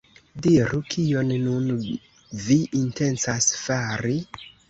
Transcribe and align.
Diru, 0.43 0.77
kion 0.93 1.33
nun 1.43 1.67
vi 2.47 2.57
intencas 2.81 3.53
fari? 3.67 4.19